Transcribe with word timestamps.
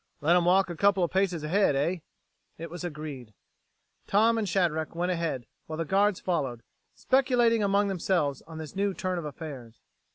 Let 0.19 0.35
'em 0.35 0.45
walk 0.45 0.67
a 0.71 0.75
couple 0.75 1.03
of 1.03 1.11
paces 1.11 1.43
ahead, 1.43 1.75
eh?" 1.75 1.97
It 2.57 2.71
was 2.71 2.83
agreed. 2.83 3.35
Tom 4.07 4.39
and 4.39 4.49
Shadrack 4.49 4.95
went 4.95 5.11
ahead, 5.11 5.45
while 5.67 5.77
the 5.77 5.85
guards 5.85 6.19
followed, 6.19 6.63
speculating 6.95 7.61
among 7.61 7.87
themselves 7.87 8.41
on 8.47 8.57
this 8.57 8.75
new 8.75 8.95
turn 8.95 9.19
of 9.19 9.25
affairs. 9.25 9.79